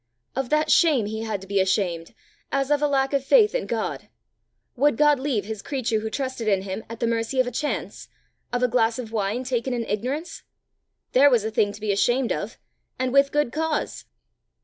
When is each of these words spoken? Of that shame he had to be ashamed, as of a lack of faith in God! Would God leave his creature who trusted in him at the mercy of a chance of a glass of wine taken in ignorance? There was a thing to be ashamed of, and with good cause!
Of 0.35 0.49
that 0.49 0.71
shame 0.71 1.05
he 1.05 1.21
had 1.21 1.41
to 1.41 1.47
be 1.47 1.59
ashamed, 1.59 2.15
as 2.51 2.71
of 2.71 2.81
a 2.81 2.87
lack 2.87 3.13
of 3.13 3.23
faith 3.23 3.53
in 3.53 3.67
God! 3.67 4.09
Would 4.75 4.97
God 4.97 5.19
leave 5.19 5.45
his 5.45 5.61
creature 5.61 5.99
who 5.99 6.09
trusted 6.09 6.47
in 6.47 6.63
him 6.63 6.83
at 6.89 6.99
the 6.99 7.05
mercy 7.05 7.39
of 7.39 7.45
a 7.45 7.51
chance 7.51 8.07
of 8.51 8.63
a 8.63 8.67
glass 8.67 8.97
of 8.97 9.11
wine 9.11 9.43
taken 9.43 9.75
in 9.75 9.83
ignorance? 9.85 10.41
There 11.11 11.29
was 11.29 11.43
a 11.45 11.51
thing 11.51 11.71
to 11.73 11.81
be 11.81 11.91
ashamed 11.91 12.31
of, 12.33 12.57
and 12.97 13.13
with 13.13 13.31
good 13.31 13.51
cause! 13.51 14.05